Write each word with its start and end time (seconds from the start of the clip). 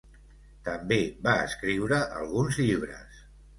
També 0.69 0.97
va 1.27 1.35
escriure 1.51 2.01
alguns 2.25 2.61
llibres. 2.65 3.25